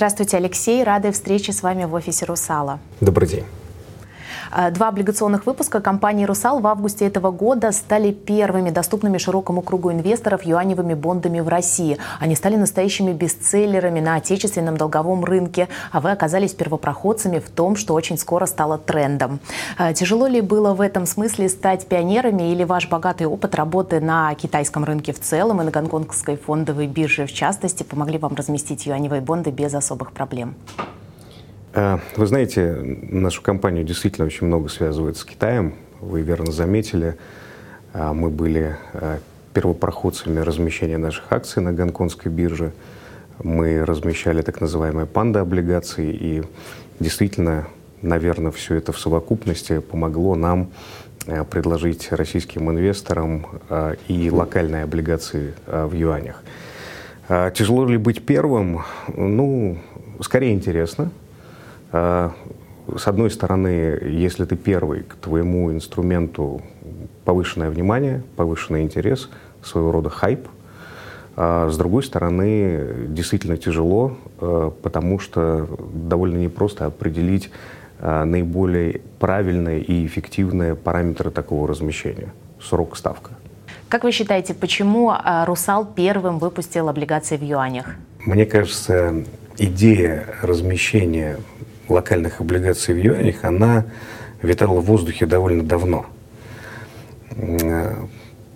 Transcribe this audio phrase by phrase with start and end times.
[0.00, 0.82] Здравствуйте, Алексей.
[0.82, 2.78] Рады встрече с вами в офисе «Русала».
[3.02, 3.44] Добрый день.
[4.52, 9.92] Э, два облигационных выпуска компании «Русал» в августе этого года стали первыми доступными широкому кругу
[9.92, 11.98] инвесторов юаневыми бондами в России.
[12.18, 17.94] Они стали настоящими бестселлерами на отечественном долговом рынке, а вы оказались первопроходцами в том, что
[17.94, 19.40] очень скоро стало трендом.
[19.78, 24.34] Э, тяжело ли было в этом смысле стать пионерами или ваш богатый опыт работы на
[24.34, 29.20] китайском рынке в целом и на гонконгской фондовой бирже в частности помогли вам разместить юаневые
[29.20, 30.54] бонды без особых проблем?
[31.72, 32.74] Э, вы знаете,
[33.10, 35.74] нашу компанию действительно очень много связывает с Китаем.
[36.00, 37.16] Вы верно заметили,
[37.92, 39.18] э, мы были э,
[39.54, 42.72] первопроходцами размещения наших акций на гонконгской бирже.
[43.42, 46.42] Мы размещали так называемые панда-облигации, и
[46.98, 47.68] действительно,
[48.02, 50.70] наверное, все это в совокупности помогло нам
[51.50, 53.46] предложить российским инвесторам
[54.08, 56.42] и локальные облигации в юанях.
[57.28, 58.82] Тяжело ли быть первым?
[59.14, 59.78] Ну,
[60.20, 61.10] скорее интересно, а,
[61.92, 66.62] с одной стороны, если ты первый, к твоему инструменту
[67.24, 69.28] повышенное внимание, повышенный интерес,
[69.62, 70.48] своего рода хайп.
[71.36, 77.50] А с другой стороны, действительно тяжело, а, потому что довольно непросто определить
[78.02, 82.32] наиболее правильные и эффективные параметры такого размещения.
[82.58, 83.32] Срок ставка.
[83.90, 85.12] Как вы считаете, почему
[85.44, 87.96] «Русал» первым выпустил облигации в юанях?
[88.24, 89.22] Мне кажется,
[89.58, 91.36] идея размещения
[91.90, 93.86] локальных облигаций в юанях, она
[94.42, 96.06] витала в воздухе довольно давно.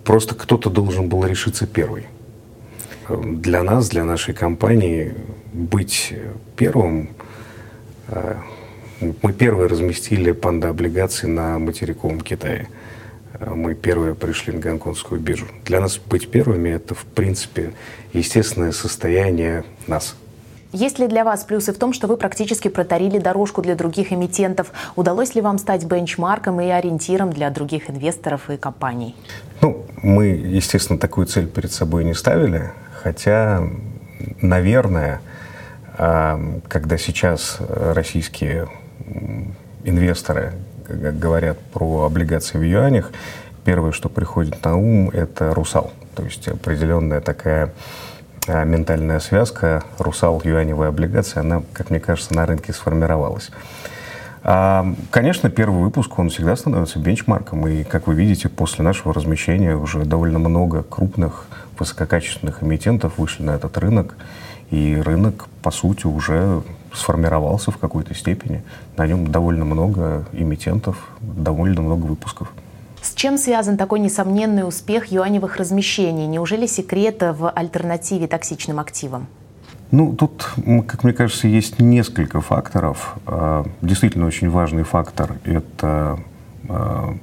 [0.03, 2.07] Просто кто-то должен был решиться первый.
[3.09, 5.13] Для нас, для нашей компании
[5.53, 6.13] быть
[6.55, 7.09] первым,
[8.07, 8.35] э,
[9.21, 12.67] мы первые разместили панда-облигации на материковом Китае.
[13.39, 15.45] Мы первые пришли на гонконгскую биржу.
[15.65, 17.73] Для нас быть первыми– это, в принципе,
[18.13, 20.15] естественное состояние нас–
[20.75, 24.71] есть ли для вас плюсы в том, что вы практически протарили дорожку для других эмитентов?
[24.95, 29.15] Удалось ли вам стать бенчмарком и ориентиром для других инвесторов и компаний?
[29.61, 32.71] Ну, мы, естественно, такую цель перед собой не ставили,
[33.01, 33.63] хотя,
[34.41, 35.21] наверное,
[35.97, 38.67] а, когда сейчас российские
[39.83, 40.53] инвесторы
[40.87, 43.11] говорят про облигации в юанях,
[43.63, 45.91] первое, что приходит на ум, это «Русал».
[46.15, 47.73] То есть определенная такая
[48.47, 53.51] ментальная связка русал юаневая облигация, она, как мне кажется, на рынке сформировалась.
[54.47, 59.75] А, конечно, первый выпуск, он всегда становится бенчмарком, и, как вы видите, после нашего размещения
[59.75, 61.47] уже довольно много крупных
[61.79, 64.15] высококачественных эмитентов вышли на этот рынок,
[64.69, 66.61] и рынок, по сути, уже
[66.93, 68.63] сформировался в какой-то степени.
[68.97, 72.51] На нем довольно много эмитентов, довольно много выпусков.
[73.15, 76.27] Чем связан такой несомненный успех юаневых размещений?
[76.27, 79.27] Неужели секрет в альтернативе токсичным активам?
[79.91, 80.49] Ну, тут,
[80.85, 83.15] как мне кажется, есть несколько факторов.
[83.25, 86.19] А, действительно очень важный фактор– это
[86.67, 87.15] а,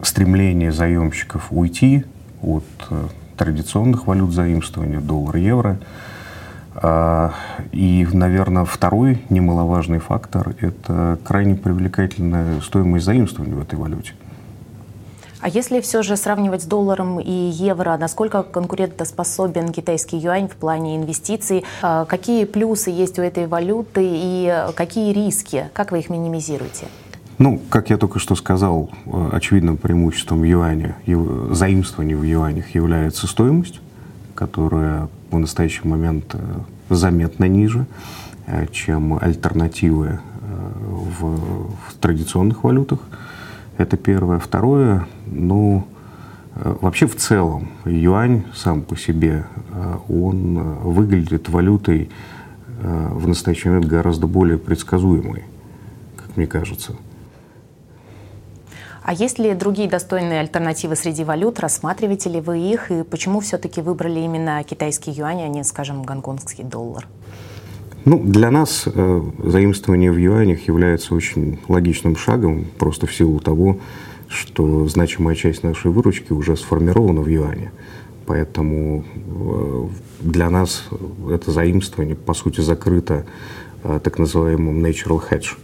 [0.00, 2.04] стремление заемщиков уйти
[2.40, 5.78] от э, традиционных валют заимствования, доллар, евро.
[6.74, 7.34] А,
[7.72, 14.14] и, наверное, второй немаловажный фактор– это крайне привлекательная стоимость заимствования в этой валюте.
[15.40, 20.96] А если все же сравнивать с долларом и евро, насколько конкурентоспособен китайский юань в плане
[20.96, 21.64] инвестиций?
[21.80, 25.70] А какие плюсы есть у этой валюты и какие риски?
[25.72, 26.88] Как вы их минимизируете?
[27.38, 30.96] Ну, как я только что сказал, э, очевидным преимуществом юаня,
[31.50, 33.80] заимствования в юанях является стоимость,
[34.34, 36.38] которая в настоящий момент э,
[36.90, 37.86] заметно ниже,
[38.46, 40.20] э, чем альтернативы
[41.18, 42.98] в, в традиционных валютах.
[43.80, 44.38] Это первое.
[44.38, 45.86] Второе, ну,
[46.54, 52.10] э, вообще в целом юань сам по себе, э, он э, выглядит валютой
[52.82, 55.44] в настоящий момент гораздо более предсказуемой,
[56.16, 56.94] как мне кажется.
[59.02, 61.60] А есть ли другие достойные альтернативы среди валют?
[61.60, 62.90] Рассматриваете ли вы их?
[62.90, 67.06] И почему все-таки выбрали именно китайский юань, а не, скажем, гонконгский доллар?
[68.04, 73.78] Ну, для нас э, заимствование в юанях является очень логичным шагом, просто в силу того,
[74.28, 77.72] что значимая часть нашей выручки уже сформирована в юане.
[78.26, 79.86] Поэтому э,
[80.20, 80.84] для нас
[81.28, 83.26] это заимствование, по сути, закрыто
[83.82, 85.56] э, так называемым natural hedge.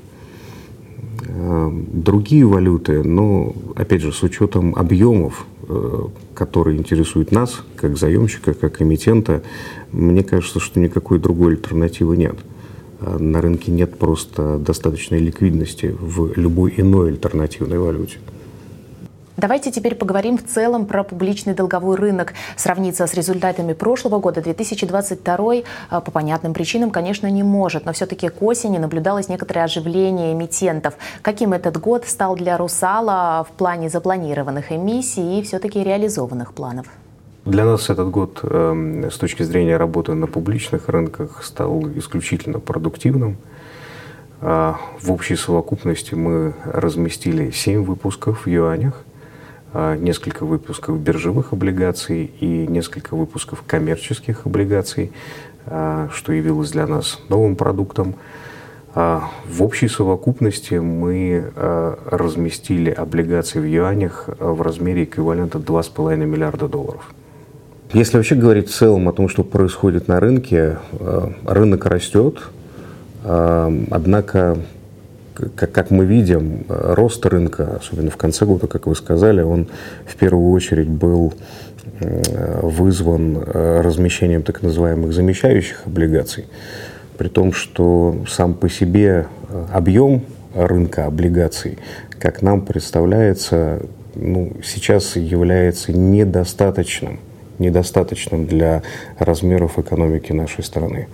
[1.29, 6.03] Э, другие валюты, но, опять же, с учетом объемов, э,
[6.35, 9.43] которые интересуют нас, как заемщика, как эмитента,
[9.93, 12.37] мне кажется, что никакой другой альтернативы нет.
[13.01, 18.19] Э, на рынке нет просто достаточной ликвидности в любой иной альтернативной валюте.
[19.37, 22.33] Давайте теперь поговорим в целом про публичный долговой рынок.
[22.57, 28.31] Сравниться с результатами прошлого года 2022 э, по понятным причинам, конечно, не может, но все-таки
[28.31, 30.95] к осени наблюдалось некоторое оживление эмитентов.
[31.21, 36.87] Каким этот год стал для «Русала» в плане запланированных эмиссий и все-таки реализованных планов?
[37.45, 43.37] Для нас этот год э, с точки зрения работы на публичных рынках стал исключительно продуктивным.
[44.41, 49.06] Э, в общей совокупности мы разместили 7 выпусков в юанях– а,
[49.99, 55.13] несколько выпусков биржевых облигаций и несколько выпусков коммерческих облигаций,
[55.67, 58.15] а, что явилось для нас новым продуктом.
[58.95, 67.13] А, в общей совокупности мы разместили облигации в юанях в размере эквивалента 2,5 миллиарда долларов.
[67.93, 70.79] Если вообще говорить в целом о том, что происходит на рынке,
[71.45, 72.49] рынок растет,
[73.23, 74.59] однако
[75.55, 79.69] как, как мы видим, рост рынка, особенно в конце года, как вы сказали, он
[80.07, 81.35] в первую очередь был
[82.63, 86.47] вызван э, размещением так называемых замещающих облигаций,
[87.17, 90.23] при том, что сам по себе э, объем
[90.55, 91.79] рынка облигаций,
[92.19, 93.83] как нам представляется,
[94.15, 97.21] ну, сейчас является недостаточным,
[97.59, 98.83] недостаточным для
[99.19, 101.09] размеров экономики нашей страны.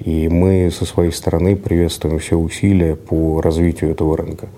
[0.00, 4.48] И мы со своей стороны приветствуем все усилия по развитию этого рынка.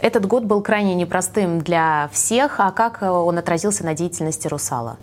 [0.00, 2.60] Этот год был крайне непростым для всех.
[2.60, 4.98] А как он отразился на деятельности «Русала»?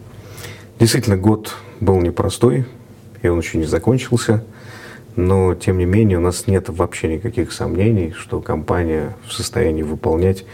[0.79, 2.65] Действительно, год был непростой,
[3.21, 4.43] и он еще не закончился.
[5.15, 10.45] Но, тем не менее, у нас нет вообще никаких сомнений, что компания в состоянии выполнять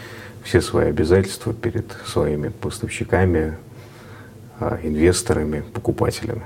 [0.43, 3.57] все свои обязательства перед своими поставщиками,
[4.59, 6.43] а, инвесторами, покупателями.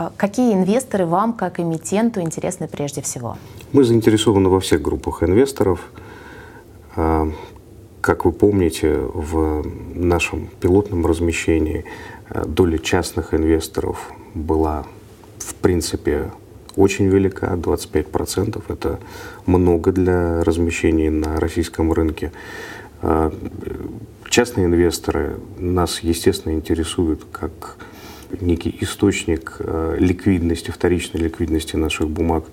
[0.00, 3.36] А какие инвесторы вам, как эмитенту, интересны прежде всего?
[3.72, 5.90] Мы заинтересованы во всех группах инвесторов.
[6.96, 7.30] А,
[8.00, 9.62] как вы помните, в
[9.94, 11.84] нашем пилотном размещении
[12.30, 14.86] а, доля частных инвесторов была,
[15.38, 16.30] в принципе,
[16.76, 18.62] очень велика, 25%.
[18.68, 19.00] Это
[19.44, 22.32] много для размещения на российском рынке.
[24.30, 27.76] Частные инвесторы нас, естественно, интересуют как
[28.40, 32.44] некий источник э, ликвидности, вторичной ликвидности наших бумаг.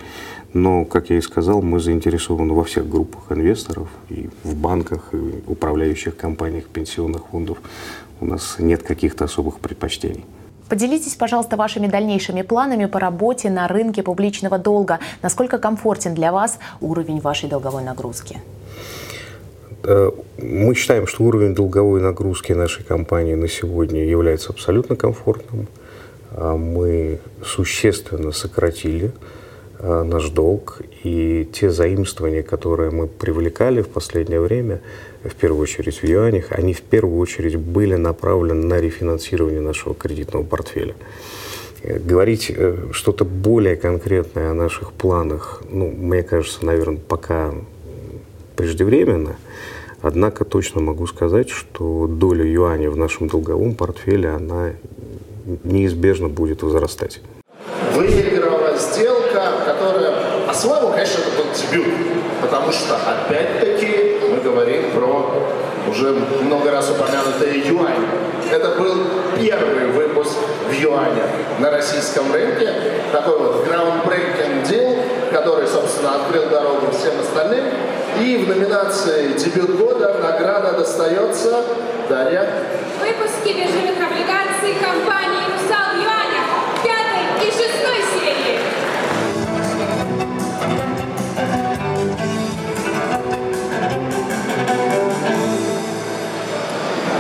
[0.54, 5.44] Но, как я и сказал, мы заинтересованы во всех группах инвесторов, и в банках, и
[5.48, 7.58] управляющих компаниях, пенсионных фондов.
[8.20, 10.26] У нас нет каких-то особых предпочтений.
[10.70, 15.00] Поделитесь, пожалуйста, вашими дальнейшими планами по работе на рынке публичного долга.
[15.22, 18.42] Насколько комфортен для вас уровень вашей долговой нагрузки?
[19.90, 25.68] Э, мы считаем, что уровень долговой нагрузки нашей компании на сегодня является абсолютно комфортным.
[26.32, 29.14] А мы существенно сократили
[29.80, 34.82] э, наш долг, и те заимствования, которые мы привлекали в последнее время,
[35.24, 40.44] в первую очередь в юанях, они в первую очередь были направлены на рефинансирование нашего кредитного
[40.44, 40.96] портфеля.
[41.84, 42.54] Э, говорить
[42.92, 47.54] что-то более конкретное о наших планах, ну, мне кажется, наверное, пока
[48.58, 49.38] преждевременно.
[50.02, 54.72] Однако точно могу сказать, что доля юаня в нашем долговом портфеле, она
[55.64, 57.22] неизбежно будет возрастать.
[57.94, 61.94] Выиграла сделка, которая, по-своему, конечно, это был дебют,
[62.42, 65.48] потому что, опять-таки, мы говорим про
[65.90, 66.14] уже
[66.44, 68.06] много раз упомянутый юань.
[68.52, 69.04] Это был
[69.40, 70.38] первый выпуск
[70.70, 71.24] в юане
[71.60, 72.72] на российском рынке,
[73.12, 77.66] такой вот groundbreaking deal, который, собственно, открыл дорогу всем остальным.
[78.20, 81.64] И в номинации «Дебют года» награда достается
[82.10, 82.50] Дарья.
[83.00, 86.42] Выпуски биржевых облигаций компании «Русал Юаня»
[86.84, 88.60] пятой и шестой серии.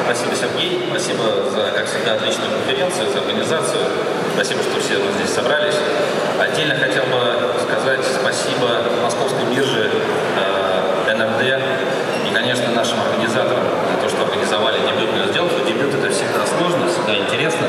[0.06, 0.88] Спасибо, Сергей.
[0.90, 3.82] Спасибо за, как всегда, отличную конференцию, за организацию.
[4.38, 5.74] Спасибо, что все здесь собрались.
[6.40, 9.90] Отдельно хотел бы сказать спасибо Московской бирже
[10.38, 11.60] э, НРД
[12.30, 15.56] и, конечно, нашим организаторам за то, что организовали дебютную сделку.
[15.68, 17.66] Дебют– это всегда сложно, всегда интересно.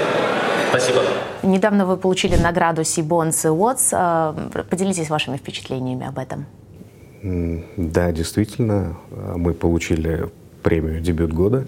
[0.68, 1.00] Спасибо.
[1.42, 3.94] Недавно вы получили награду Сибонс и Уотс.
[4.68, 6.44] Поделитесь вашими впечатлениями об этом.
[7.78, 10.28] Да, действительно, мы получили
[10.62, 11.64] премию «Дебют года».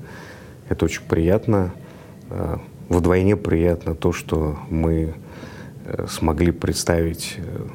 [0.68, 1.72] Это очень приятно.
[2.90, 5.14] Вдвойне приятно то, что мы
[5.84, 7.66] э, смогли представить э,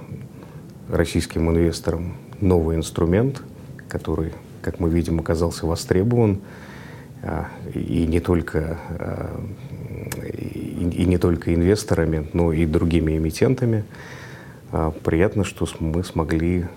[0.90, 3.42] российским инвесторам новый инструмент,
[3.88, 6.42] который, как мы видим, оказался востребован
[7.74, 8.78] и не только,
[10.22, 13.84] и не только инвесторами, но и другими эмитентами.
[15.04, 16.68] Приятно, что мы смогли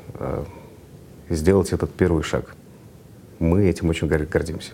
[1.28, 2.54] сделать этот первый шаг.
[3.40, 4.72] Мы этим очень гордимся.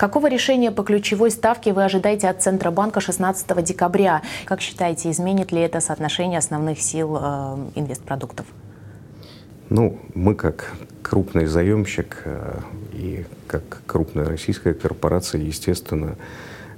[0.00, 4.22] Какого решения по ключевой ставке вы ожидаете от Центробанка 16 декабря?
[4.46, 8.46] Как считаете, изменит ли это соотношение основных сил э, инвестпродуктов?
[9.68, 12.60] Ну, мы как крупный заемщик э,
[12.94, 16.16] и как крупная российская корпорация, естественно,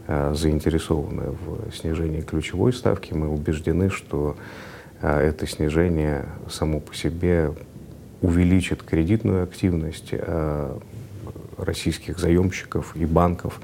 [0.09, 3.13] э, заинтересованы в снижении ключевой ставки.
[3.13, 4.37] Мы убеждены, что
[5.01, 7.53] э, это снижение само по себе
[8.21, 10.13] увеличит кредитную активность
[11.57, 13.61] российских заемщиков и банков,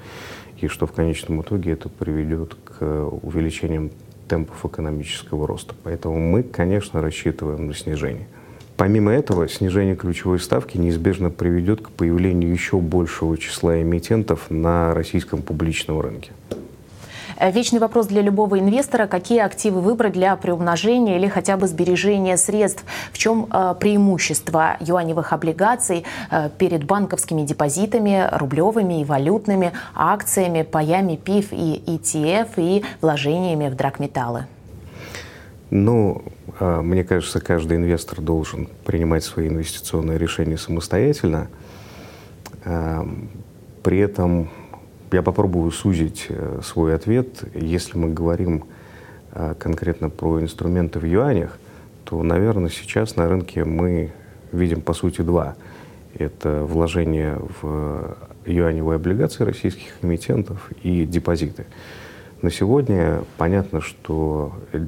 [0.61, 3.90] и что в конечном итоге это приведет к увеличению
[4.28, 5.75] темпов экономического роста.
[5.83, 8.26] Поэтому мы, конечно, рассчитываем на снижение.
[8.76, 15.42] Помимо этого, снижение ключевой ставки неизбежно приведет к появлению еще большего числа эмитентов на российском
[15.42, 16.30] публичном рынке.
[17.38, 22.37] Э, вечный вопрос для любого инвестора, какие активы выбрать для приумножения или хотя бы сбережения
[22.37, 22.85] средств.
[23.12, 31.16] В чем э, преимущество юаневых облигаций э, перед банковскими депозитами, рублевыми и валютными, акциями, паями
[31.16, 34.47] ПИФ и ETF и вложениями в драгметаллы?
[35.71, 36.23] Ну,
[36.61, 41.49] мне кажется, каждый инвестор должен принимать свои инвестиционные решения самостоятельно.
[42.64, 43.07] А,
[43.83, 44.49] при этом
[45.12, 47.44] я попробую сузить э, свой ответ.
[47.54, 48.64] Если мы говорим
[49.32, 51.58] а, конкретно про инструменты в юанях,
[52.04, 54.12] то, наверное, сейчас на рынке мы
[54.52, 55.56] видим, по сути, два.
[56.14, 61.66] Это вложение в юаневые облигации российских эмитентов и депозиты.
[62.40, 64.84] На сегодня понятно, что э,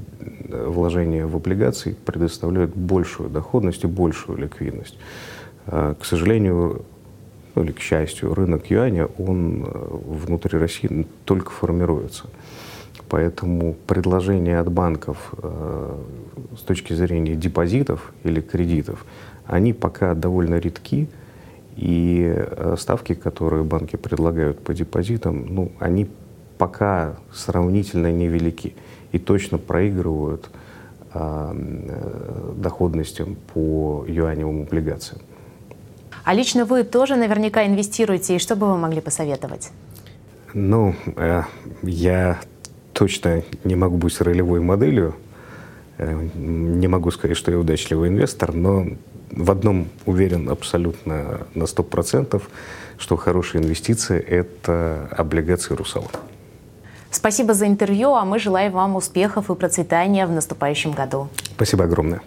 [0.66, 4.98] вложения в облигации предоставляют большую доходность и большую ликвидность.
[5.66, 6.84] К сожалению,
[7.54, 9.68] ну или к счастью, рынок юаня, он э,
[10.26, 12.24] внутри России только формируется.
[13.08, 15.96] Поэтому предложения от банков э,
[16.56, 19.04] с точки зрения депозитов или кредитов,
[19.46, 21.08] они пока довольно редки,
[21.76, 22.44] и
[22.76, 26.08] ставки, которые банки предлагают по депозитам, ну, они
[26.58, 28.74] пока сравнительно невелики
[29.12, 30.50] и точно проигрывают
[31.12, 35.22] а, э, доходностям по юаневым облигациям.
[36.30, 39.72] А лично вы тоже наверняка инвестируете, и что бы вы могли посоветовать?
[40.54, 41.42] Ну, э,
[41.82, 42.38] я
[42.92, 45.16] точно не могу быть ролевой моделью,
[45.98, 48.86] э, не могу сказать, что я удачливый инвестор, но
[49.32, 52.40] в одном уверен абсолютно на 100%,
[52.96, 56.08] что хорошая инвестиция– это облигации «Русал».
[57.10, 61.26] Спасибо за интервью, а мы желаем вам успехов и процветания в наступающем году.
[61.56, 62.22] Спасибо огромное.